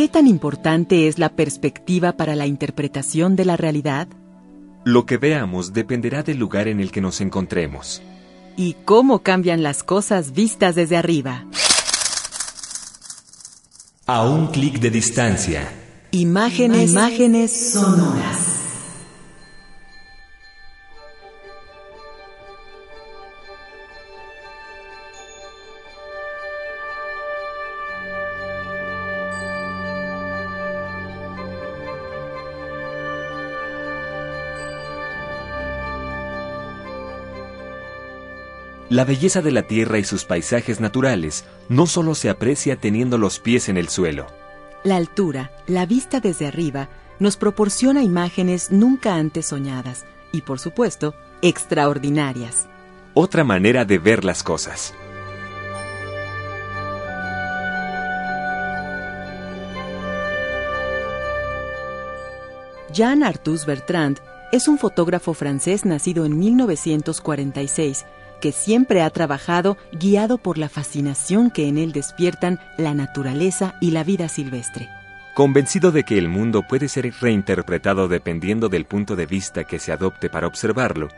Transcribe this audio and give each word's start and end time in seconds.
¿Qué 0.00 0.08
tan 0.08 0.26
importante 0.26 1.08
es 1.08 1.18
la 1.18 1.28
perspectiva 1.28 2.12
para 2.12 2.34
la 2.34 2.46
interpretación 2.46 3.36
de 3.36 3.44
la 3.44 3.58
realidad? 3.58 4.08
Lo 4.82 5.04
que 5.04 5.18
veamos 5.18 5.74
dependerá 5.74 6.22
del 6.22 6.38
lugar 6.38 6.68
en 6.68 6.80
el 6.80 6.90
que 6.90 7.02
nos 7.02 7.20
encontremos. 7.20 8.00
¿Y 8.56 8.76
cómo 8.86 9.18
cambian 9.18 9.62
las 9.62 9.82
cosas 9.82 10.32
vistas 10.32 10.74
desde 10.74 10.96
arriba? 10.96 11.44
A 14.06 14.26
un 14.26 14.46
clic 14.46 14.80
de 14.80 14.88
distancia. 14.88 15.70
Imágenes, 16.12 16.92
imágenes 16.92 17.72
sonoras. 17.74 18.49
La 38.90 39.04
belleza 39.04 39.40
de 39.40 39.52
la 39.52 39.62
tierra 39.62 39.98
y 39.98 40.04
sus 40.04 40.24
paisajes 40.24 40.80
naturales 40.80 41.44
no 41.68 41.86
solo 41.86 42.16
se 42.16 42.28
aprecia 42.28 42.74
teniendo 42.74 43.18
los 43.18 43.38
pies 43.38 43.68
en 43.68 43.76
el 43.76 43.88
suelo. 43.88 44.26
La 44.82 44.96
altura, 44.96 45.52
la 45.68 45.86
vista 45.86 46.18
desde 46.18 46.48
arriba, 46.48 46.88
nos 47.20 47.36
proporciona 47.36 48.02
imágenes 48.02 48.72
nunca 48.72 49.14
antes 49.14 49.46
soñadas 49.46 50.06
y, 50.32 50.40
por 50.40 50.58
supuesto, 50.58 51.14
extraordinarias. 51.40 52.66
Otra 53.14 53.44
manera 53.44 53.84
de 53.84 53.98
ver 53.98 54.24
las 54.24 54.42
cosas. 54.42 54.92
Jean 62.92 63.22
Arthus 63.22 63.66
Bertrand 63.66 64.18
es 64.50 64.66
un 64.66 64.78
fotógrafo 64.78 65.32
francés 65.32 65.84
nacido 65.84 66.24
en 66.24 66.36
1946 66.40 68.04
que 68.40 68.52
siempre 68.52 69.02
ha 69.02 69.10
trabajado 69.10 69.76
guiado 69.92 70.38
por 70.38 70.58
la 70.58 70.68
fascinación 70.68 71.50
que 71.50 71.68
en 71.68 71.78
él 71.78 71.92
despiertan 71.92 72.58
la 72.76 72.94
naturaleza 72.94 73.74
y 73.80 73.92
la 73.92 74.02
vida 74.04 74.28
silvestre. 74.28 74.88
Convencido 75.34 75.92
de 75.92 76.04
que 76.04 76.18
el 76.18 76.28
mundo 76.28 76.62
puede 76.66 76.88
ser 76.88 77.12
reinterpretado 77.20 78.08
dependiendo 78.08 78.68
del 78.68 78.84
punto 78.84 79.14
de 79.14 79.26
vista 79.26 79.64
que 79.64 79.78
se 79.78 79.92
adopte 79.92 80.28
para 80.28 80.46
observarlo, 80.46 81.08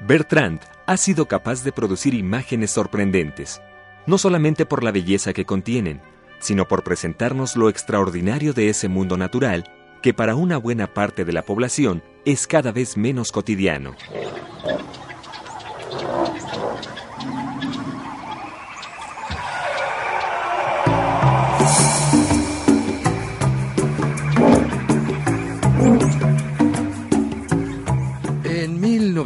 Bertrand 0.00 0.60
ha 0.86 0.96
sido 0.96 1.26
capaz 1.26 1.64
de 1.64 1.72
producir 1.72 2.14
imágenes 2.14 2.70
sorprendentes, 2.70 3.60
no 4.06 4.18
solamente 4.18 4.66
por 4.66 4.84
la 4.84 4.92
belleza 4.92 5.32
que 5.32 5.44
contienen, 5.44 6.00
sino 6.38 6.68
por 6.68 6.84
presentarnos 6.84 7.56
lo 7.56 7.68
extraordinario 7.68 8.52
de 8.52 8.68
ese 8.68 8.88
mundo 8.88 9.16
natural 9.16 9.64
que 10.02 10.14
para 10.14 10.36
una 10.36 10.58
buena 10.58 10.92
parte 10.92 11.24
de 11.24 11.32
la 11.32 11.42
población 11.42 12.02
es 12.24 12.46
cada 12.46 12.72
vez 12.72 12.96
menos 12.96 13.32
cotidiano. 13.32 13.96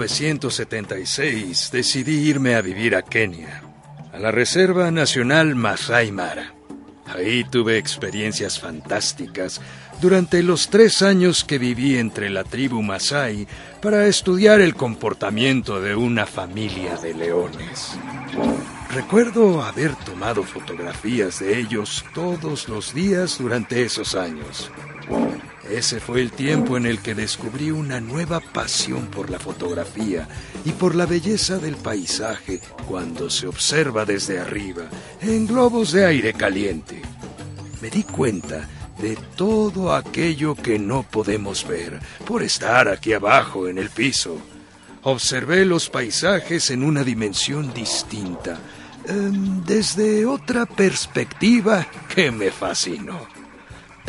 1976 0.00 1.70
decidí 1.72 2.26
irme 2.26 2.54
a 2.54 2.62
vivir 2.62 2.96
a 2.96 3.02
Kenia, 3.02 3.62
a 4.14 4.18
la 4.18 4.30
Reserva 4.30 4.90
Nacional 4.90 5.54
Masai 5.54 6.10
Mara. 6.10 6.54
Ahí 7.04 7.44
tuve 7.44 7.76
experiencias 7.76 8.58
fantásticas 8.58 9.60
durante 10.00 10.42
los 10.42 10.70
tres 10.70 11.02
años 11.02 11.44
que 11.44 11.58
viví 11.58 11.98
entre 11.98 12.30
la 12.30 12.44
tribu 12.44 12.80
Masai 12.80 13.46
para 13.82 14.06
estudiar 14.06 14.62
el 14.62 14.74
comportamiento 14.74 15.82
de 15.82 15.94
una 15.94 16.24
familia 16.24 16.96
de 16.96 17.12
leones. 17.12 17.98
Recuerdo 18.94 19.62
haber 19.62 19.94
tomado 19.96 20.44
fotografías 20.44 21.40
de 21.40 21.60
ellos 21.60 22.06
todos 22.14 22.70
los 22.70 22.94
días 22.94 23.36
durante 23.38 23.82
esos 23.82 24.14
años. 24.14 24.70
Ese 25.70 26.00
fue 26.00 26.20
el 26.20 26.32
tiempo 26.32 26.76
en 26.76 26.84
el 26.84 26.98
que 26.98 27.14
descubrí 27.14 27.70
una 27.70 28.00
nueva 28.00 28.40
pasión 28.40 29.06
por 29.06 29.30
la 29.30 29.38
fotografía 29.38 30.26
y 30.64 30.72
por 30.72 30.96
la 30.96 31.06
belleza 31.06 31.58
del 31.58 31.76
paisaje 31.76 32.60
cuando 32.88 33.30
se 33.30 33.46
observa 33.46 34.04
desde 34.04 34.40
arriba, 34.40 34.82
en 35.22 35.46
globos 35.46 35.92
de 35.92 36.06
aire 36.06 36.32
caliente. 36.32 37.00
Me 37.80 37.88
di 37.88 38.02
cuenta 38.02 38.68
de 39.00 39.16
todo 39.36 39.94
aquello 39.94 40.56
que 40.56 40.76
no 40.76 41.04
podemos 41.04 41.66
ver 41.66 42.00
por 42.26 42.42
estar 42.42 42.88
aquí 42.88 43.12
abajo 43.12 43.68
en 43.68 43.78
el 43.78 43.90
piso. 43.90 44.38
Observé 45.04 45.64
los 45.64 45.88
paisajes 45.88 46.70
en 46.70 46.82
una 46.82 47.04
dimensión 47.04 47.72
distinta, 47.72 48.58
em, 49.06 49.64
desde 49.64 50.26
otra 50.26 50.66
perspectiva 50.66 51.86
que 52.12 52.32
me 52.32 52.50
fascinó. 52.50 53.39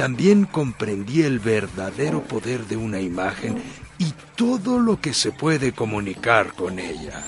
También 0.01 0.45
comprendí 0.45 1.21
el 1.21 1.37
verdadero 1.37 2.23
poder 2.23 2.65
de 2.65 2.75
una 2.75 2.99
imagen 2.99 3.61
y 3.99 4.11
todo 4.35 4.79
lo 4.79 4.99
que 4.99 5.13
se 5.13 5.31
puede 5.31 5.73
comunicar 5.73 6.53
con 6.53 6.79
ella. 6.79 7.23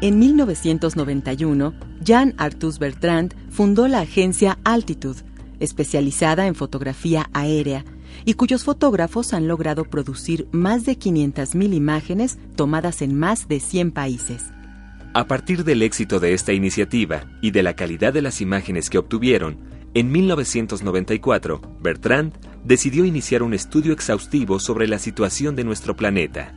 En 0.00 0.18
1991, 0.18 1.74
Jean 2.00 2.32
Arthus 2.38 2.78
Bertrand 2.78 3.34
fundó 3.50 3.88
la 3.88 4.00
agencia 4.00 4.56
Altitude, 4.64 5.27
especializada 5.60 6.46
en 6.46 6.54
fotografía 6.54 7.28
aérea, 7.32 7.84
y 8.24 8.34
cuyos 8.34 8.64
fotógrafos 8.64 9.32
han 9.32 9.48
logrado 9.48 9.84
producir 9.84 10.48
más 10.52 10.84
de 10.84 10.98
500.000 10.98 11.74
imágenes 11.74 12.38
tomadas 12.56 13.02
en 13.02 13.18
más 13.18 13.48
de 13.48 13.60
100 13.60 13.92
países. 13.92 14.44
A 15.14 15.26
partir 15.26 15.64
del 15.64 15.82
éxito 15.82 16.20
de 16.20 16.34
esta 16.34 16.52
iniciativa 16.52 17.24
y 17.40 17.50
de 17.50 17.62
la 17.62 17.74
calidad 17.74 18.12
de 18.12 18.22
las 18.22 18.40
imágenes 18.40 18.90
que 18.90 18.98
obtuvieron, 18.98 19.58
en 19.94 20.12
1994, 20.12 21.60
Bertrand 21.80 22.34
decidió 22.64 23.04
iniciar 23.04 23.42
un 23.42 23.54
estudio 23.54 23.92
exhaustivo 23.92 24.60
sobre 24.60 24.86
la 24.86 24.98
situación 24.98 25.56
de 25.56 25.64
nuestro 25.64 25.96
planeta. 25.96 26.54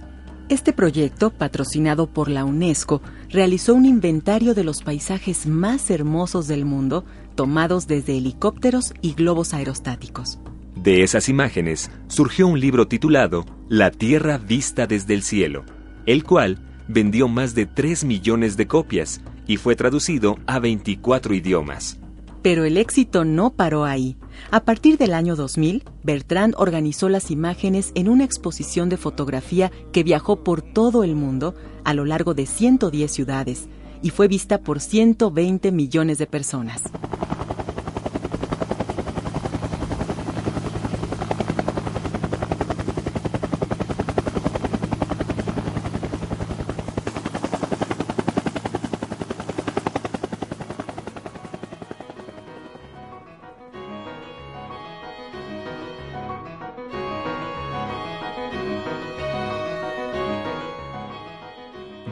Este 0.49 0.73
proyecto, 0.73 1.29
patrocinado 1.29 2.07
por 2.07 2.27
la 2.27 2.43
UNESCO, 2.43 3.01
realizó 3.29 3.73
un 3.73 3.85
inventario 3.85 4.53
de 4.53 4.65
los 4.65 4.83
paisajes 4.83 5.47
más 5.47 5.89
hermosos 5.89 6.49
del 6.49 6.65
mundo, 6.65 7.05
tomados 7.35 7.87
desde 7.87 8.17
helicópteros 8.17 8.93
y 9.01 9.13
globos 9.13 9.53
aerostáticos. 9.53 10.39
De 10.75 11.03
esas 11.03 11.29
imágenes 11.29 11.91
surgió 12.07 12.47
un 12.47 12.59
libro 12.59 12.87
titulado 12.87 13.45
La 13.69 13.91
Tierra 13.91 14.37
vista 14.37 14.87
desde 14.87 15.13
el 15.13 15.23
cielo, 15.23 15.63
el 16.05 16.23
cual 16.23 16.59
vendió 16.87 17.27
más 17.27 17.55
de 17.55 17.65
3 17.65 18.05
millones 18.05 18.57
de 18.57 18.67
copias 18.67 19.21
y 19.47 19.57
fue 19.57 19.75
traducido 19.75 20.37
a 20.47 20.59
24 20.59 21.33
idiomas. 21.33 21.99
Pero 22.41 22.65
el 22.65 22.77
éxito 22.77 23.23
no 23.23 23.51
paró 23.51 23.85
ahí. 23.85 24.17
A 24.49 24.61
partir 24.61 24.97
del 24.97 25.13
año 25.13 25.35
2000, 25.35 25.83
Bertrand 26.03 26.55
organizó 26.57 27.09
las 27.09 27.29
imágenes 27.29 27.91
en 27.93 28.09
una 28.09 28.23
exposición 28.23 28.89
de 28.89 28.97
fotografía 28.97 29.71
que 29.91 30.03
viajó 30.03 30.43
por 30.43 30.61
todo 30.61 31.03
el 31.03 31.15
mundo 31.15 31.53
a 31.83 31.93
lo 31.93 32.05
largo 32.05 32.33
de 32.33 32.47
110 32.47 33.11
ciudades 33.11 33.67
y 34.01 34.09
fue 34.09 34.27
vista 34.27 34.59
por 34.59 34.79
120 34.79 35.71
millones 35.71 36.17
de 36.17 36.27
personas. 36.27 36.83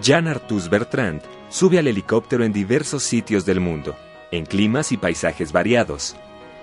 Jean 0.02 0.28
Arthus 0.28 0.70
Bertrand 0.70 1.39
sube 1.50 1.80
al 1.80 1.88
helicóptero 1.88 2.44
en 2.44 2.54
diversos 2.54 3.04
sitios 3.04 3.46
del 3.46 3.60
mundo, 3.60 3.96
en 4.32 4.46
climas 4.46 4.92
y 4.92 4.98
paisajes 4.98 5.52
variados. 5.52 6.16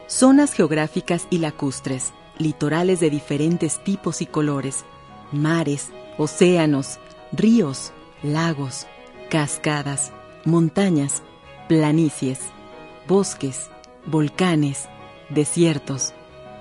Zonas 0.06 0.52
geográficas 0.52 1.26
y 1.30 1.38
lacustres, 1.38 2.12
litorales 2.38 3.00
de 3.00 3.10
diferentes 3.10 3.82
tipos 3.82 4.22
y 4.22 4.26
colores, 4.26 4.84
mares, 5.32 5.90
océanos, 6.16 6.98
ríos, 7.32 7.92
lagos, 8.22 8.86
cascadas, 9.28 10.12
montañas, 10.44 11.22
planicies, 11.68 12.40
bosques, 13.08 13.68
volcanes, 14.06 14.88
desiertos, 15.28 16.14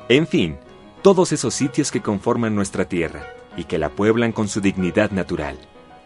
En 0.10 0.28
fin, 0.28 0.58
todos 1.02 1.32
esos 1.32 1.54
sitios 1.54 1.92
que 1.92 2.02
conforman 2.02 2.56
nuestra 2.56 2.86
tierra 2.86 3.28
y 3.58 3.66
que 3.66 3.78
la 3.78 3.90
pueblan 3.90 4.32
con 4.32 4.48
su 4.48 4.62
dignidad 4.62 5.12
natural, 5.12 5.58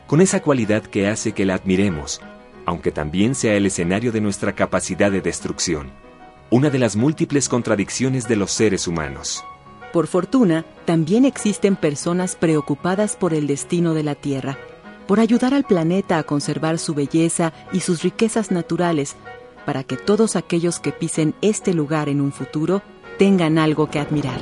con 0.10 0.22
esa 0.22 0.42
cualidad 0.42 0.82
que 0.82 1.08
hace 1.08 1.34
que 1.34 1.46
la 1.46 1.54
admiremos, 1.54 2.20
aunque 2.66 2.92
también 2.92 3.36
sea 3.36 3.54
el 3.54 3.68
escenario 3.68 4.12
de 4.12 4.22
nuestra 4.22 4.56
capacidad 4.56 5.12
de 5.12 5.22
destrucción, 5.22 5.92
una 6.50 6.72
de 6.72 6.80
las 6.80 6.96
múltiples 6.96 7.48
contradicciones 7.48 8.28
de 8.28 8.36
los 8.36 8.50
seres 8.50 8.88
humanos. 8.88 9.46
Por 9.94 10.08
fortuna, 10.08 10.66
también 10.86 11.26
existen 11.26 11.76
personas 11.76 12.36
preocupadas 12.36 13.16
por 13.16 13.36
el 13.36 13.46
destino 13.46 13.94
de 13.94 14.02
la 14.02 14.16
Tierra, 14.16 14.58
por 15.06 15.20
ayudar 15.20 15.54
al 15.54 15.64
planeta 15.64 16.18
a 16.18 16.24
conservar 16.24 16.80
su 16.80 16.96
belleza 16.96 17.54
y 17.72 17.82
sus 17.82 18.02
riquezas 18.02 18.50
naturales, 18.50 19.16
para 19.64 19.84
que 19.84 19.96
todos 19.96 20.36
aquellos 20.36 20.80
que 20.80 20.92
pisen 20.92 21.36
este 21.42 21.72
lugar 21.76 22.10
en 22.10 22.20
un 22.20 22.32
futuro 22.32 22.82
tengan 23.20 23.60
algo 23.60 23.92
que 23.92 24.00
admirar. 24.00 24.40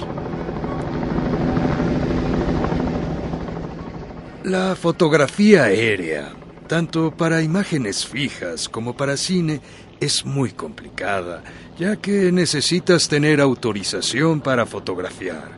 La 4.48 4.78
fotografía 4.78 5.66
aérea, 5.66 6.32
tanto 6.68 7.12
para 7.12 7.42
imágenes 7.42 8.08
fijas 8.08 8.70
como 8.70 8.96
para 8.96 9.18
cine, 9.18 9.60
es 10.00 10.26
muy 10.26 10.52
complicada, 10.52 11.44
ya 11.78 11.98
que 11.98 12.32
necesitas 12.32 13.10
tener 13.10 13.42
autorización 13.42 14.40
para 14.40 14.66
fotografiar. 14.66 15.50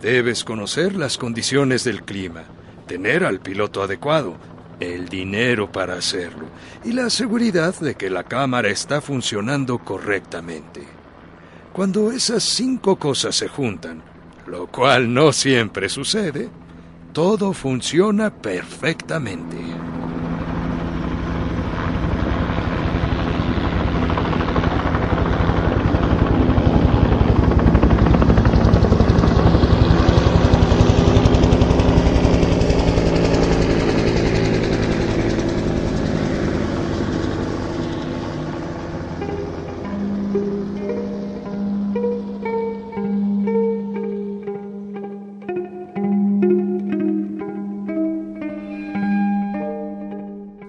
Debes 0.00 0.44
conocer 0.44 0.96
las 0.96 1.18
condiciones 1.18 1.84
del 1.84 2.04
clima, 2.04 2.44
tener 2.86 3.22
al 3.22 3.40
piloto 3.40 3.82
adecuado, 3.82 4.38
el 4.80 5.10
dinero 5.10 5.70
para 5.70 5.96
hacerlo 5.96 6.46
y 6.86 6.92
la 6.92 7.10
seguridad 7.10 7.78
de 7.78 7.96
que 7.96 8.08
la 8.08 8.24
cámara 8.24 8.70
está 8.70 9.02
funcionando 9.02 9.76
correctamente. 9.76 10.84
Cuando 11.74 12.12
esas 12.12 12.44
cinco 12.44 12.96
cosas 12.96 13.36
se 13.36 13.48
juntan, 13.48 14.02
lo 14.46 14.68
cual 14.68 15.12
no 15.12 15.34
siempre 15.34 15.90
sucede, 15.90 16.48
todo 17.12 17.52
funciona 17.52 18.30
perfectamente. 18.30 19.56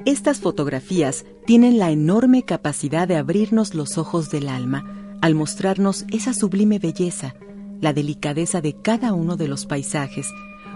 Estas 0.06 0.40
fotografías 0.40 1.26
tienen 1.46 1.78
la 1.78 1.92
enorme 1.92 2.44
capacidad 2.44 3.08
de 3.08 3.18
abrirnos 3.18 3.76
los 3.76 3.98
ojos 3.98 4.30
del 4.32 4.48
alma 4.48 5.18
al 5.22 5.36
mostrarnos 5.36 6.06
esa 6.10 6.34
sublime 6.34 6.80
belleza, 6.80 7.36
la 7.82 7.92
delicadeza 7.92 8.62
de 8.62 8.74
cada 8.82 9.14
uno 9.14 9.36
de 9.36 9.50
los 9.50 9.66
paisajes, 9.66 10.28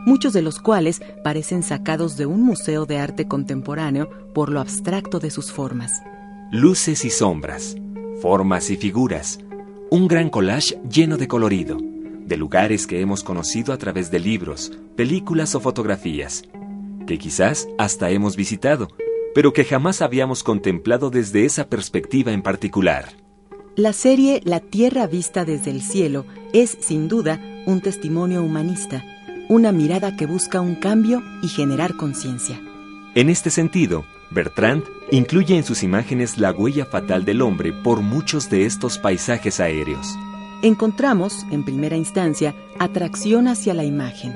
muchos 0.05 0.33
de 0.33 0.41
los 0.41 0.59
cuales 0.59 1.01
parecen 1.23 1.63
sacados 1.63 2.17
de 2.17 2.25
un 2.25 2.43
museo 2.43 2.85
de 2.85 2.97
arte 2.97 3.27
contemporáneo 3.27 4.09
por 4.33 4.49
lo 4.49 4.59
abstracto 4.59 5.19
de 5.19 5.31
sus 5.31 5.51
formas. 5.51 6.01
Luces 6.51 7.05
y 7.05 7.09
sombras, 7.09 7.77
formas 8.21 8.69
y 8.69 8.75
figuras, 8.75 9.39
un 9.89 10.07
gran 10.07 10.29
collage 10.29 10.77
lleno 10.89 11.17
de 11.17 11.29
colorido, 11.29 11.77
de 12.25 12.37
lugares 12.37 12.87
que 12.87 12.99
hemos 12.99 13.23
conocido 13.23 13.73
a 13.73 13.77
través 13.77 14.11
de 14.11 14.19
libros, 14.19 14.71
películas 14.97 15.55
o 15.55 15.61
fotografías, 15.61 16.43
que 17.07 17.17
quizás 17.17 17.67
hasta 17.77 18.09
hemos 18.09 18.35
visitado, 18.35 18.89
pero 19.33 19.53
que 19.53 19.65
jamás 19.65 20.01
habíamos 20.01 20.43
contemplado 20.43 21.09
desde 21.09 21.45
esa 21.45 21.67
perspectiva 21.67 22.31
en 22.31 22.41
particular. 22.41 23.13
La 23.75 23.93
serie 23.93 24.41
La 24.43 24.59
Tierra 24.59 25.07
vista 25.07 25.45
desde 25.45 25.71
el 25.71 25.81
cielo 25.81 26.25
es, 26.53 26.77
sin 26.79 27.07
duda, 27.07 27.41
un 27.65 27.81
testimonio 27.81 28.43
humanista, 28.43 29.03
una 29.49 29.71
mirada 29.71 30.15
que 30.15 30.27
busca 30.27 30.61
un 30.61 30.75
cambio 30.75 31.23
y 31.41 31.47
generar 31.47 31.95
conciencia. 31.95 32.61
En 33.15 33.29
este 33.29 33.49
sentido, 33.49 34.05
Bertrand 34.31 34.83
incluye 35.11 35.55
en 35.55 35.63
sus 35.63 35.83
imágenes 35.83 36.37
la 36.37 36.51
huella 36.51 36.85
fatal 36.85 37.25
del 37.25 37.41
hombre 37.41 37.73
por 37.73 38.01
muchos 38.01 38.49
de 38.49 38.65
estos 38.65 38.97
paisajes 38.97 39.59
aéreos. 39.59 40.15
Encontramos, 40.61 41.45
en 41.51 41.65
primera 41.65 41.97
instancia, 41.97 42.55
atracción 42.79 43.47
hacia 43.47 43.73
la 43.73 43.83
imagen, 43.83 44.33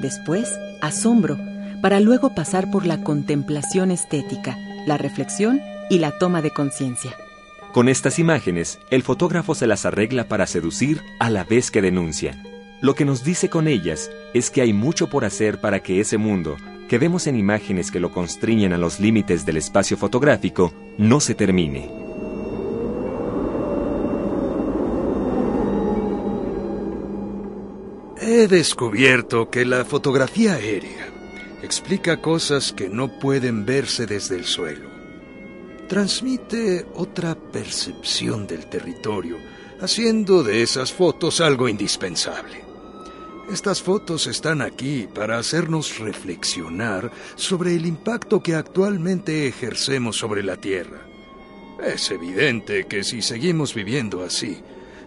después, 0.00 0.58
asombro, 0.80 1.36
para 1.80 2.00
luego 2.00 2.34
pasar 2.34 2.70
por 2.70 2.86
la 2.86 3.02
contemplación 3.02 3.90
estética, 3.90 4.58
la 4.86 4.96
reflexión 4.96 5.60
y 5.90 5.98
la 5.98 6.18
toma 6.18 6.42
de 6.42 6.50
conciencia. 6.50 7.16
Con 7.72 7.88
estas 7.88 8.18
imágenes, 8.18 8.78
el 8.90 9.02
fotógrafo 9.02 9.54
se 9.54 9.66
las 9.66 9.84
arregla 9.84 10.28
para 10.28 10.46
seducir 10.46 11.02
a 11.20 11.28
la 11.28 11.44
vez 11.44 11.70
que 11.70 11.82
denuncia. 11.82 12.42
Lo 12.80 12.94
que 12.94 13.04
nos 13.04 13.22
dice 13.24 13.50
con 13.50 13.68
ellas 13.68 14.10
es 14.32 14.50
que 14.50 14.62
hay 14.62 14.72
mucho 14.72 15.08
por 15.08 15.24
hacer 15.24 15.60
para 15.60 15.80
que 15.80 16.00
ese 16.00 16.18
mundo, 16.18 16.56
que 16.88 16.98
vemos 16.98 17.26
en 17.26 17.36
imágenes 17.36 17.90
que 17.90 18.00
lo 18.00 18.12
constriñen 18.12 18.72
a 18.72 18.78
los 18.78 19.00
límites 19.00 19.44
del 19.44 19.58
espacio 19.58 19.96
fotográfico, 19.96 20.72
no 20.98 21.20
se 21.20 21.34
termine. 21.34 21.90
He 28.20 28.48
descubierto 28.48 29.50
que 29.50 29.64
la 29.64 29.84
fotografía 29.84 30.54
aérea 30.54 31.15
explica 31.62 32.20
cosas 32.20 32.72
que 32.72 32.88
no 32.88 33.18
pueden 33.18 33.64
verse 33.64 34.06
desde 34.06 34.36
el 34.36 34.44
suelo. 34.44 34.88
Transmite 35.88 36.86
otra 36.94 37.34
percepción 37.34 38.46
del 38.46 38.66
territorio, 38.66 39.36
haciendo 39.80 40.42
de 40.42 40.62
esas 40.62 40.92
fotos 40.92 41.40
algo 41.40 41.68
indispensable. 41.68 42.64
Estas 43.50 43.80
fotos 43.80 44.26
están 44.26 44.60
aquí 44.60 45.06
para 45.12 45.38
hacernos 45.38 45.98
reflexionar 45.98 47.12
sobre 47.36 47.76
el 47.76 47.86
impacto 47.86 48.42
que 48.42 48.56
actualmente 48.56 49.46
ejercemos 49.46 50.16
sobre 50.16 50.42
la 50.42 50.56
Tierra. 50.56 51.06
Es 51.80 52.10
evidente 52.10 52.86
que 52.86 53.04
si 53.04 53.22
seguimos 53.22 53.72
viviendo 53.72 54.24
así, 54.24 54.60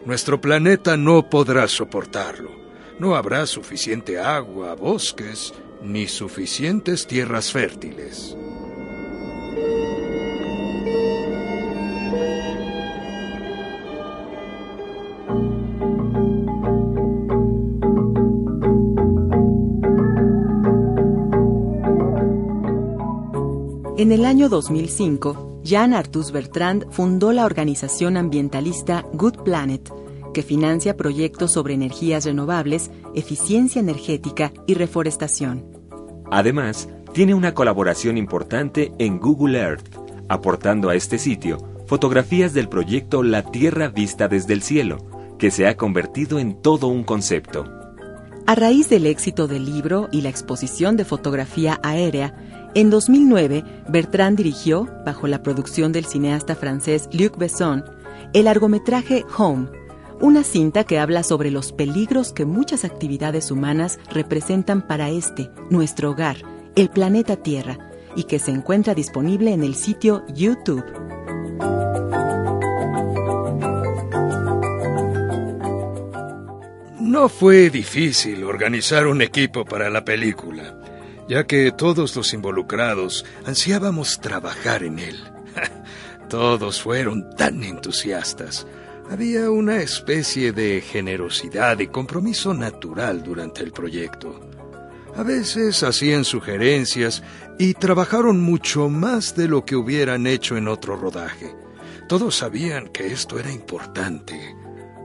nuestro 0.06 0.40
planeta 0.40 0.96
no 0.96 1.30
podrá 1.30 1.68
soportarlo. 1.68 2.52
No 3.00 3.16
habrá 3.16 3.46
suficiente 3.46 4.18
agua, 4.20 4.76
bosques 4.76 5.54
ni 5.82 6.08
suficientes 6.08 7.08
tierras 7.08 7.52
fértiles. 7.52 8.36
En 24.00 24.14
el 24.14 24.24
año 24.24 24.48
2005, 24.48 25.60
Jean 25.62 25.94
Arthus 25.94 26.32
Bertrand 26.32 26.90
fundó 26.90 27.34
la 27.34 27.46
organización 27.46 28.16
ambientalista 28.16 29.06
Good 29.12 29.44
Planet, 29.44 29.92
que 30.34 30.44
financia 30.44 30.98
proyectos 30.98 31.52
sobre 31.52 31.74
energías 31.74 32.26
renovables, 32.26 32.92
eficiencia 33.16 33.80
energética 33.80 34.52
y 34.68 34.74
reforestación. 34.74 35.66
Además, 36.32 36.90
tiene 37.14 37.34
una 37.34 37.54
colaboración 37.54 38.18
importante 38.18 38.92
en 39.00 39.20
Google 39.20 39.60
Earth, 39.60 39.96
aportando 40.28 40.90
a 40.90 40.96
este 40.96 41.18
sitio 41.18 41.58
fotografías 41.88 42.54
del 42.54 42.70
proyecto 42.70 43.24
La 43.24 43.42
Tierra 43.42 43.88
vista 43.88 44.28
desde 44.28 44.54
el 44.54 44.62
cielo, 44.62 44.98
que 45.40 45.50
se 45.50 45.66
ha 45.66 45.76
convertido 45.76 46.38
en 46.38 46.62
todo 46.62 46.88
un 46.88 47.04
concepto. 47.04 47.66
A 48.46 48.54
raíz 48.54 48.90
del 48.90 49.08
éxito 49.08 49.48
del 49.48 49.66
libro 49.66 50.08
y 50.12 50.22
la 50.22 50.30
exposición 50.30 50.98
de 50.98 51.06
fotografía 51.06 51.80
aérea, 51.82 52.36
en 52.76 52.92
2009 52.92 53.64
Bertrand 53.90 54.38
dirigió, 54.38 54.88
bajo 55.04 55.26
la 55.26 55.42
producción 55.42 55.92
del 55.92 56.06
cineasta 56.06 56.56
francés 56.56 57.10
Luc 57.12 57.38
Besson, 57.38 57.84
el 58.34 58.46
largometraje 58.46 59.26
Home, 59.36 59.70
una 60.22 60.44
cinta 60.44 60.84
que 60.84 61.00
habla 61.00 61.24
sobre 61.24 61.52
los 61.52 61.72
peligros 61.72 62.34
que 62.34 62.46
muchas 62.46 62.84
actividades 62.84 63.52
humanas 63.52 64.00
representan 64.12 64.86
para 64.86 65.10
este, 65.10 65.50
nuestro 65.70 66.12
hogar, 66.12 66.38
el 66.76 66.90
planeta 66.90 67.38
Tierra, 67.38 67.92
y 68.16 68.24
que 68.24 68.40
se 68.40 68.52
encuentra 68.52 68.94
disponible 68.94 69.54
en 69.54 69.64
el 69.64 69.76
sitio 69.76 70.26
YouTube. 70.34 70.84
No 77.00 77.30
fue 77.30 77.70
difícil 77.70 78.44
organizar 78.44 79.08
un 79.08 79.22
equipo 79.22 79.66
para 79.66 79.90
la 79.90 80.04
película, 80.04 80.78
ya 81.28 81.46
que 81.46 81.72
todos 81.72 82.16
los 82.16 82.34
involucrados 82.34 83.26
ansiábamos 83.46 84.20
trabajar 84.20 84.84
en 84.84 85.00
él. 85.00 85.18
Todos 86.30 86.80
fueron 86.82 87.36
tan 87.36 87.64
entusiastas 87.64 88.68
Había 89.12 89.50
una 89.50 89.78
especie 89.78 90.52
de 90.52 90.82
generosidad 90.82 91.80
y 91.80 91.88
compromiso 91.88 92.54
natural 92.54 93.24
durante 93.24 93.64
el 93.64 93.72
proyecto. 93.72 94.40
A 95.16 95.24
veces 95.24 95.82
hacían 95.82 96.24
sugerencias 96.24 97.24
y 97.58 97.74
trabajaron 97.74 98.40
mucho 98.40 98.88
más 98.88 99.36
de 99.36 99.48
lo 99.48 99.66
que 99.66 99.76
hubieran 99.76 100.28
hecho 100.28 100.58
en 100.58 100.68
otro 100.68 100.96
rodaje. 100.96 101.56
Todos 102.08 102.36
sabían 102.36 102.90
que 102.90 103.08
esto 103.08 103.40
era 103.40 103.52
importante. 103.52 104.56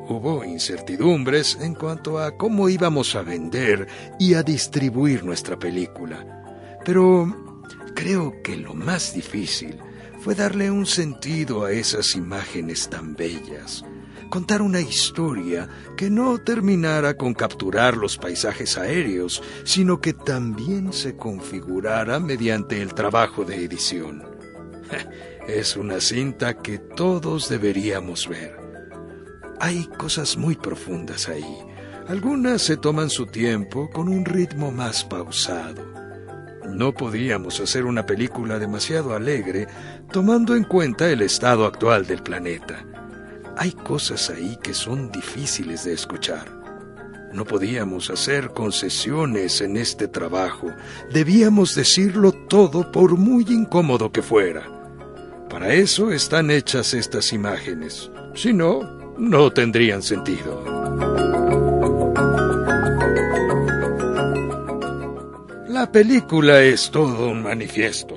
Hubo 0.07 0.45
incertidumbres 0.45 1.57
en 1.63 1.75
cuanto 1.75 2.19
a 2.19 2.37
cómo 2.37 2.69
íbamos 2.69 3.15
a 3.17 3.23
vender 3.23 3.89
y 4.21 4.35
a 4.35 4.43
distribuir 4.43 5.25
nuestra 5.25 5.59
película. 5.59 6.45
Pero 6.85 7.63
creo 7.95 8.35
que 8.43 8.59
lo 8.59 8.75
más 8.75 9.15
difícil 9.15 9.79
fue 10.21 10.35
darle 10.35 10.71
un 10.71 10.85
sentido 10.85 11.65
a 11.65 11.73
esas 11.73 12.15
imágenes 12.15 12.91
tan 12.91 13.17
bellas 13.17 13.83
contar 14.35 14.63
una 14.63 14.81
historia 14.81 15.69
que 15.97 16.11
no 16.11 16.39
terminara 16.39 17.17
con 17.17 17.35
capturar 17.35 17.97
los 17.97 18.19
paisajes 18.19 18.77
aéreos, 18.77 19.41
sino 19.63 20.01
que 20.01 20.13
también 20.13 20.93
se 20.93 21.17
configurara 21.17 22.19
mediante 22.19 22.83
el 22.83 22.95
trabajo 22.95 23.45
de 23.45 23.65
edición. 23.65 24.25
Es 25.47 25.77
una 25.77 26.01
cinta 26.01 26.55
que 26.55 26.79
todos 26.79 27.49
deberíamos 27.49 28.27
ver. 28.27 28.57
Hay 29.61 29.87
cosas 29.99 30.37
muy 30.37 30.57
profundas 30.57 31.29
ahí. 31.29 31.59
Algunas 32.09 32.61
se 32.61 32.77
toman 32.77 33.11
su 33.11 33.27
tiempo 33.27 33.89
con 33.91 34.09
un 34.09 34.25
ritmo 34.25 34.73
más 34.73 35.05
pausado. 35.05 35.85
No 36.67 36.93
podíamos 36.93 37.61
hacer 37.61 37.85
una 37.85 38.05
película 38.05 38.59
demasiado 38.59 39.15
alegre 39.15 39.69
tomando 40.11 40.57
en 40.57 40.65
cuenta 40.65 41.09
el 41.09 41.23
estado 41.23 41.67
actual 41.67 42.05
del 42.07 42.23
planeta. 42.25 42.85
Hay 43.57 43.73
cosas 43.73 44.31
ahí 44.31 44.59
que 44.63 44.75
son 44.75 45.11
difíciles 45.11 45.85
de 45.85 45.93
escuchar. 45.93 46.65
No 47.33 47.45
podíamos 47.45 48.11
hacer 48.11 48.51
concesiones 48.51 49.61
en 49.61 49.77
este 49.77 50.09
trabajo. 50.09 50.69
Debíamos 51.13 51.75
decirlo 51.75 52.33
todo 52.33 52.91
por 52.91 53.17
muy 53.17 53.45
incómodo 53.49 54.11
que 54.13 54.23
fuera. 54.23 54.69
Para 55.49 55.73
eso 55.73 56.11
están 56.11 56.51
hechas 56.51 56.95
estas 56.95 57.33
imágenes. 57.33 58.11
Si 58.35 58.53
no, 58.53 59.15
no 59.19 59.53
tendrían 59.53 60.03
sentido. 60.03 60.63
La 65.69 65.91
película 65.91 66.61
es 66.63 66.91
todo 66.91 67.29
un 67.29 67.43
manifiesto. 67.43 68.15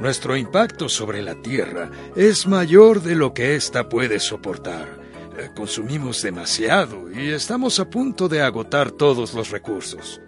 Nuestro 0.00 0.36
impacto 0.36 0.88
sobre 0.88 1.22
la 1.22 1.34
Tierra 1.34 1.90
es 2.14 2.46
mayor 2.46 3.02
de 3.02 3.16
lo 3.16 3.34
que 3.34 3.56
ésta 3.56 3.88
puede 3.88 4.20
soportar. 4.20 4.88
Eh, 5.36 5.50
consumimos 5.56 6.22
demasiado 6.22 7.10
y 7.10 7.30
estamos 7.30 7.80
a 7.80 7.90
punto 7.90 8.28
de 8.28 8.40
agotar 8.42 8.92
todos 8.92 9.34
los 9.34 9.50
recursos. 9.50 10.20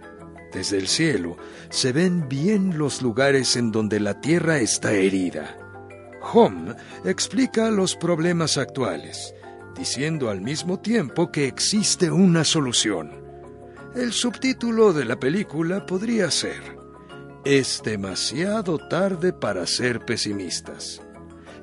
Desde 0.52 0.78
el 0.78 0.88
cielo 0.88 1.36
se 1.68 1.92
ven 1.92 2.28
bien 2.28 2.78
los 2.78 3.00
lugares 3.00 3.54
en 3.54 3.70
donde 3.70 4.00
la 4.00 4.20
Tierra 4.20 4.58
está 4.58 4.92
herida. 4.92 5.56
Home 6.32 6.74
explica 7.04 7.70
los 7.70 7.94
problemas 7.94 8.58
actuales, 8.58 9.34
diciendo 9.76 10.30
al 10.30 10.40
mismo 10.40 10.80
tiempo 10.80 11.30
que 11.30 11.46
existe 11.46 12.10
una 12.10 12.42
solución. 12.42 13.12
El 13.94 14.12
subtítulo 14.12 14.92
de 14.92 15.04
la 15.04 15.18
película 15.18 15.86
podría 15.86 16.28
ser 16.32 16.79
es 17.44 17.82
demasiado 17.82 18.78
tarde 18.78 19.32
para 19.32 19.66
ser 19.66 20.04
pesimistas. 20.04 21.00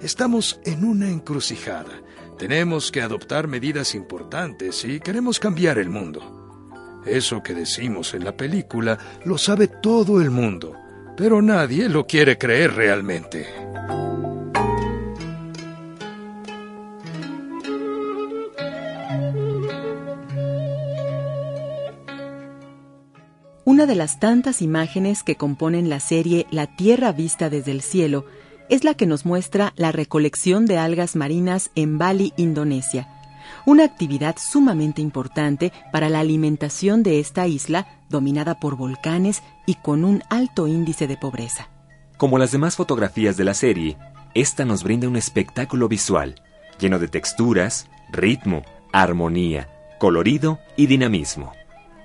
Estamos 0.01 0.59
en 0.65 0.83
una 0.83 1.09
encrucijada. 1.09 2.01
Tenemos 2.37 2.91
que 2.91 3.01
adoptar 3.01 3.47
medidas 3.47 3.93
importantes 3.95 4.77
si 4.77 4.99
queremos 4.99 5.39
cambiar 5.39 5.77
el 5.77 5.89
mundo. 5.89 6.21
Eso 7.05 7.41
que 7.41 7.53
decimos 7.53 8.13
en 8.13 8.23
la 8.23 8.35
película 8.35 8.97
lo 9.23 9.37
sabe 9.37 9.67
todo 9.67 10.19
el 10.19 10.31
mundo, 10.31 10.73
pero 11.15 11.41
nadie 11.41 11.89
lo 11.89 12.05
quiere 12.05 12.37
creer 12.37 12.73
realmente. 12.73 13.47
Una 23.67 23.85
de 23.85 23.95
las 23.95 24.17
tantas 24.17 24.61
imágenes 24.61 25.23
que 25.23 25.35
componen 25.35 25.89
la 25.89 25.99
serie 25.99 26.47
La 26.51 26.67
Tierra 26.67 27.11
vista 27.11 27.49
desde 27.49 27.73
el 27.73 27.81
cielo 27.81 28.23
es 28.69 28.85
la 28.85 28.93
que 28.93 29.05
nos 29.05 29.25
muestra 29.25 29.73
la 29.75 29.91
recolección 29.91 30.65
de 30.65 30.77
algas 30.77 31.17
marinas 31.17 31.69
en 31.75 31.97
Bali, 31.97 32.31
Indonesia, 32.37 33.09
una 33.65 33.83
actividad 33.83 34.37
sumamente 34.39 35.01
importante 35.01 35.73
para 35.91 36.07
la 36.07 36.21
alimentación 36.21 37.03
de 37.03 37.19
esta 37.19 37.45
isla 37.45 38.05
dominada 38.09 38.57
por 38.57 38.77
volcanes 38.77 39.43
y 39.65 39.75
con 39.75 40.05
un 40.05 40.23
alto 40.29 40.69
índice 40.69 41.05
de 41.05 41.17
pobreza. 41.17 41.67
Como 42.15 42.37
las 42.37 42.53
demás 42.53 42.77
fotografías 42.77 43.35
de 43.35 43.43
la 43.43 43.53
serie, 43.53 43.97
esta 44.33 44.63
nos 44.63 44.81
brinda 44.85 45.09
un 45.09 45.17
espectáculo 45.17 45.89
visual, 45.89 46.35
lleno 46.79 46.99
de 46.99 47.09
texturas, 47.09 47.89
ritmo, 48.13 48.61
armonía, 48.93 49.67
colorido 49.99 50.57
y 50.77 50.87
dinamismo. 50.87 51.51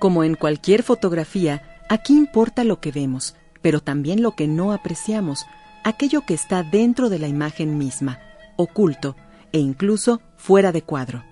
Como 0.03 0.25
en 0.25 0.35
cualquier 0.35 0.83
fotografía, 0.83 1.61
aquí 1.87 2.11
importa 2.11 2.65
lo 2.65 2.81
que 2.81 2.91
vemos, 2.91 3.37
pero 3.61 3.79
también 3.79 4.21
lo 4.21 4.35
que 4.35 4.49
no 4.49 4.73
apreciamos, 4.73 5.45
aquello 5.85 6.25
que 6.25 6.33
está 6.33 6.61
dentro 6.61 7.07
de 7.07 7.19
la 7.19 7.29
imagen 7.29 7.77
misma, 7.77 8.19
oculto 8.57 9.15
e 9.53 9.59
incluso 9.59 10.21
fuera 10.35 10.73
de 10.73 10.81
cuadro. 10.81 11.23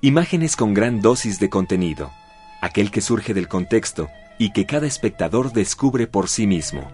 Imágenes 0.00 0.56
con 0.56 0.74
gran 0.74 1.00
dosis 1.00 1.38
de 1.38 1.48
contenido, 1.48 2.10
aquel 2.60 2.90
que 2.90 3.02
surge 3.02 3.34
del 3.34 3.46
contexto 3.46 4.08
y 4.36 4.50
que 4.50 4.66
cada 4.66 4.88
espectador 4.88 5.52
descubre 5.52 6.08
por 6.08 6.28
sí 6.28 6.48
mismo. 6.48 6.90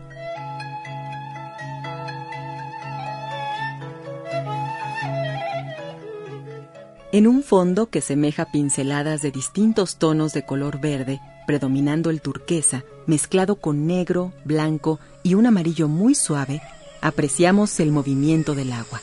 En 7.15 7.29
un 7.29 7.45
fondo 7.45 7.91
que 7.91 8.01
semeja 8.01 8.47
pinceladas 8.47 9.23
de 9.23 9.31
distintos 9.31 9.99
tonos 9.99 10.33
de 10.33 10.45
color 10.45 10.81
verde, 10.81 11.21
predominando 11.47 12.11
el 12.11 12.21
turquesa, 12.21 12.83
mezclado 13.07 13.55
con 13.55 13.87
negro, 13.87 14.33
blanco 14.45 14.99
y 15.23 15.35
un 15.35 15.47
amarillo 15.47 15.87
muy 15.87 16.17
suave, 16.17 16.61
apreciamos 17.01 17.79
el 17.79 17.93
movimiento 17.93 18.57
del 18.57 18.73
agua. 18.73 19.01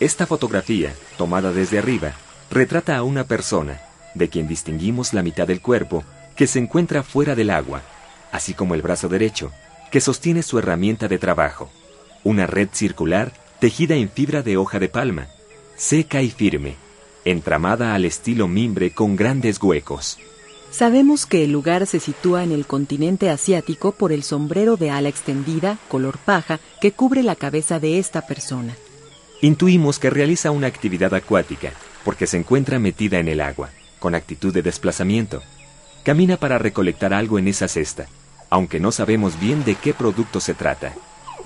Esta 0.00 0.26
fotografía, 0.26 0.92
tomada 1.16 1.52
desde 1.52 1.78
arriba, 1.78 2.14
retrata 2.50 2.96
a 2.96 3.04
una 3.04 3.22
persona, 3.28 3.80
de 4.16 4.28
quien 4.28 4.48
distinguimos 4.48 5.14
la 5.14 5.22
mitad 5.22 5.46
del 5.46 5.60
cuerpo, 5.60 6.02
que 6.34 6.48
se 6.48 6.58
encuentra 6.58 7.04
fuera 7.04 7.36
del 7.36 7.50
agua 7.50 7.82
así 8.32 8.54
como 8.54 8.74
el 8.74 8.82
brazo 8.82 9.08
derecho, 9.08 9.52
que 9.92 10.00
sostiene 10.00 10.42
su 10.42 10.58
herramienta 10.58 11.06
de 11.06 11.18
trabajo, 11.18 11.70
una 12.24 12.46
red 12.46 12.68
circular 12.72 13.32
tejida 13.60 13.94
en 13.94 14.08
fibra 14.08 14.42
de 14.42 14.56
hoja 14.56 14.78
de 14.80 14.88
palma, 14.88 15.28
seca 15.76 16.22
y 16.22 16.30
firme, 16.30 16.74
entramada 17.24 17.94
al 17.94 18.04
estilo 18.04 18.48
mimbre 18.48 18.92
con 18.92 19.14
grandes 19.14 19.62
huecos. 19.62 20.18
Sabemos 20.70 21.26
que 21.26 21.44
el 21.44 21.52
lugar 21.52 21.86
se 21.86 22.00
sitúa 22.00 22.42
en 22.42 22.50
el 22.50 22.66
continente 22.66 23.28
asiático 23.28 23.92
por 23.92 24.10
el 24.10 24.22
sombrero 24.22 24.78
de 24.78 24.90
ala 24.90 25.10
extendida, 25.10 25.78
color 25.88 26.16
paja, 26.16 26.60
que 26.80 26.92
cubre 26.92 27.22
la 27.22 27.36
cabeza 27.36 27.78
de 27.78 27.98
esta 27.98 28.26
persona. 28.26 28.74
Intuimos 29.42 29.98
que 29.98 30.08
realiza 30.08 30.50
una 30.50 30.68
actividad 30.68 31.12
acuática, 31.14 31.72
porque 32.04 32.26
se 32.26 32.38
encuentra 32.38 32.78
metida 32.78 33.18
en 33.18 33.28
el 33.28 33.42
agua, 33.42 33.70
con 33.98 34.14
actitud 34.14 34.52
de 34.54 34.62
desplazamiento. 34.62 35.42
Camina 36.04 36.36
para 36.38 36.58
recolectar 36.58 37.12
algo 37.12 37.38
en 37.38 37.48
esa 37.48 37.68
cesta, 37.68 38.08
aunque 38.52 38.80
no 38.80 38.92
sabemos 38.92 39.40
bien 39.40 39.64
de 39.64 39.76
qué 39.76 39.94
producto 39.94 40.38
se 40.38 40.52
trata. 40.52 40.92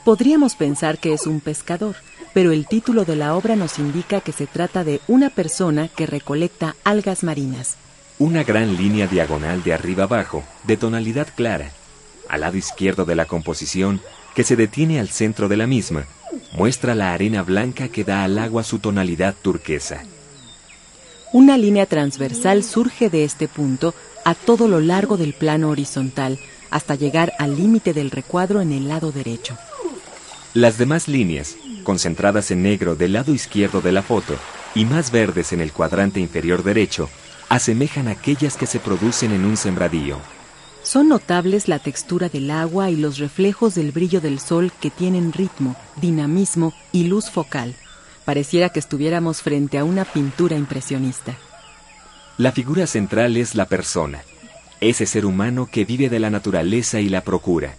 Podríamos 0.05 0.57
pensar 0.57 0.99
que 0.99 1.13
es 1.13 1.29
un 1.29 1.39
pescador, 1.39 1.95
pero 2.35 2.51
el 2.51 2.67
título 2.67 3.05
de 3.05 3.15
la 3.15 3.37
obra 3.37 3.55
nos 3.55 3.79
indica 3.79 4.21
que 4.21 4.33
se 4.33 4.49
trata 4.49 4.83
de 4.83 5.01
una 5.07 5.31
persona 5.31 5.87
que 5.87 6.07
recolecta 6.07 6.75
algas 6.83 7.23
marinas. 7.23 7.77
Una 8.19 8.43
gran 8.43 8.77
línea 8.77 9.07
diagonal 9.07 9.63
de 9.63 9.73
arriba 9.73 10.03
abajo, 10.03 10.43
de 10.65 10.77
tonalidad 10.77 11.29
clara. 11.37 11.71
Al 12.29 12.41
lado 12.41 12.57
izquierdo 12.57 13.05
de 13.05 13.15
la 13.15 13.27
composición, 13.27 14.01
que 14.35 14.43
se 14.43 14.57
detiene 14.57 14.99
al 14.99 15.09
centro 15.09 15.47
de 15.47 15.59
la 15.59 15.69
misma, 15.69 16.07
muestra 16.55 16.97
la 16.97 17.13
arena 17.13 17.45
blanca 17.45 17.87
que 17.87 18.03
da 18.03 18.25
al 18.25 18.37
agua 18.37 18.65
su 18.65 18.81
tonalidad 18.81 19.37
turquesa. 19.41 20.03
Una 21.33 21.57
línea 21.57 21.87
transversal 21.87 22.65
surge 22.65 23.11
de 23.11 23.23
este 23.23 23.47
punto 23.47 23.95
a 24.25 24.35
todo 24.35 24.67
lo 24.67 24.81
largo 24.81 25.17
del 25.17 25.35
plano 25.35 25.69
horizontal, 25.71 26.41
hasta 26.71 26.95
llegar 26.95 27.33
al 27.39 27.57
límite 27.57 27.93
del 27.93 28.11
recuadro 28.11 28.61
en 28.61 28.73
el 28.73 28.89
lado 28.89 29.13
derecho. 29.13 29.57
Las 30.55 30.79
demás 30.79 31.07
líneas, 31.07 31.57
concentradas 31.85 32.51
en 32.51 32.63
negro 32.63 32.95
del 32.95 33.13
lado 33.13 33.35
izquierdo 33.35 33.81
de 33.81 33.93
la 33.93 34.03
foto 34.03 34.35
y 34.75 34.85
más 34.85 35.11
verdes 35.11 35.53
en 35.53 35.61
el 35.61 35.73
cuadrante 35.73 36.21
inferior 36.21 36.63
derecho, 36.63 37.09
asemejan 37.49 38.09
aquellas 38.09 38.57
que 38.57 38.67
se 38.67 38.81
producen 38.81 39.33
en 39.33 39.45
un 39.45 39.57
sembradío. 39.57 40.19
Son 40.83 41.09
notables 41.09 41.67
la 41.67 41.79
textura 41.79 42.29
del 42.29 42.51
agua 42.51 42.91
y 42.91 42.97
los 42.97 43.19
reflejos 43.19 43.75
del 43.75 43.91
brillo 43.91 44.21
del 44.21 44.39
sol 44.39 44.73
que 44.81 44.91
tienen 44.91 45.33
ritmo, 45.33 45.77
dinamismo 45.97 46.73
y 46.93 47.05
luz 47.05 47.29
focal. 47.29 47.75
Pareciera 48.25 48.69
que 48.69 48.79
estuviéramos 48.79 49.43
frente 49.43 49.79
a 49.79 49.85
una 49.85 50.05
pintura 50.05 50.57
impresionista. 50.57 51.37
La 52.39 52.53
figura 52.53 52.87
central 52.87 53.37
es 53.37 53.55
la 53.55 53.67
persona, 53.67 54.23
ese 54.81 55.07
ser 55.07 55.27
humano 55.27 55.69
que 55.71 55.85
vive 55.85 56.09
de 56.09 56.19
la 56.19 56.31
naturaleza 56.31 57.01
y 57.01 57.09
la 57.09 57.23
procura. 57.23 57.75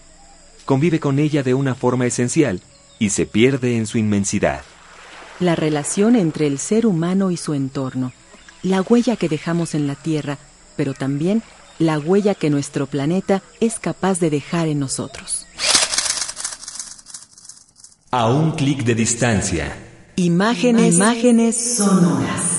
Convive 0.65 0.99
con 0.99 1.19
ella 1.19 1.43
de 1.43 1.53
una 1.53 1.75
forma 1.75 2.05
esencial 2.05 2.61
y 2.99 3.09
se 3.11 3.25
pierde 3.25 3.77
en 3.77 3.87
su 3.87 3.97
inmensidad. 3.97 4.61
La 5.39 5.55
relación 5.55 6.15
entre 6.15 6.47
el 6.47 6.57
ser 6.57 6.87
humano 6.87 7.31
y 7.31 7.37
su 7.37 7.53
entorno, 7.53 8.11
la 8.63 8.81
huella 8.81 9.15
que 9.15 9.29
dejamos 9.29 9.75
en 9.75 9.87
la 9.87 9.95
Tierra, 9.95 10.37
pero 10.75 10.93
también 10.93 11.43
la 11.79 11.99
huella 11.99 12.33
que 12.33 12.49
nuestro 12.49 12.87
planeta 12.87 13.43
es 13.59 13.79
capaz 13.79 14.19
de 14.19 14.29
dejar 14.29 14.67
en 14.67 14.79
nosotros. 14.79 15.45
A 18.09 18.27
un 18.27 18.53
clic 18.53 18.83
de 18.83 18.95
distancia. 18.95 19.77
Imágenes, 20.15 20.95
imágenes 20.95 21.75
sonoras. 21.77 22.56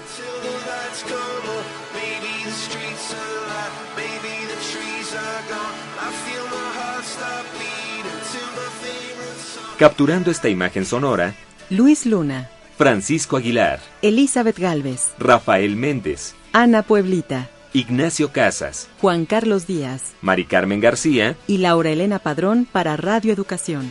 Capturando 9.78 10.30
esta 10.30 10.48
imagen 10.48 10.86
sonora, 10.86 11.34
Luis 11.68 12.06
Luna, 12.06 12.48
Francisco 12.76 13.38
Aguilar, 13.38 13.80
Elizabeth 14.02 14.58
Galvez, 14.58 15.14
Rafael 15.18 15.76
Méndez, 15.76 16.34
Ana 16.52 16.82
Pueblita, 16.82 17.48
Ignacio 17.72 18.32
Casas, 18.32 18.88
Juan 19.00 19.24
Carlos 19.24 19.66
Díaz, 19.66 20.12
Mari 20.20 20.44
Carmen 20.44 20.80
García 20.80 21.36
y 21.46 21.56
Laura 21.58 21.88
Elena 21.88 22.18
Padrón 22.18 22.66
para 22.70 22.98
Radio 22.98 23.32
Educación. 23.32 23.90